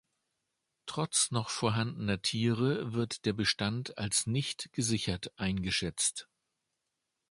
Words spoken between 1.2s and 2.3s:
noch vorhandener